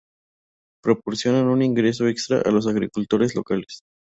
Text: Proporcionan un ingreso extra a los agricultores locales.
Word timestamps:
Proporcionan 0.81 1.45
un 1.45 1.61
ingreso 1.61 2.07
extra 2.07 2.41
a 2.43 2.49
los 2.49 2.65
agricultores 2.65 3.35
locales. 3.35 3.83